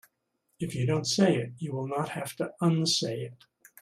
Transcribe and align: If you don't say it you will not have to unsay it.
If 0.59 0.73
you 0.73 0.87
don't 0.87 1.05
say 1.05 1.35
it 1.37 1.51
you 1.59 1.73
will 1.73 1.85
not 1.85 2.09
have 2.09 2.35
to 2.37 2.53
unsay 2.59 3.21
it. 3.25 3.45